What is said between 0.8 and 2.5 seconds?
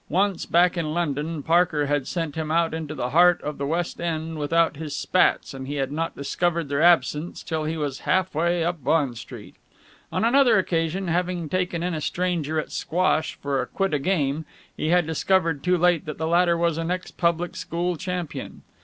London, Parker had sent him